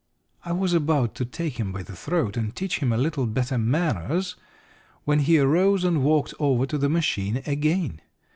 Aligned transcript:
I 0.43 0.51
was 0.51 0.73
about 0.73 1.13
to 1.13 1.25
take 1.25 1.59
him 1.59 1.71
by 1.71 1.83
the 1.83 1.95
throat 1.95 2.35
and 2.35 2.55
teach 2.55 2.79
him 2.79 2.91
a 2.91 2.97
little 2.97 3.27
better 3.27 3.59
manners 3.59 4.35
when 5.05 5.19
he 5.19 5.37
arose 5.37 5.83
and 5.83 6.01
walked 6.03 6.33
over 6.39 6.65
to 6.65 6.79
the 6.79 6.89
machine 6.89 7.43
again. 7.45 8.01